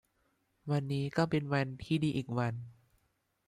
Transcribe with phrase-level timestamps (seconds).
[0.71, 2.53] วันนี้ก็เป็นวันที่ดีอีกวัน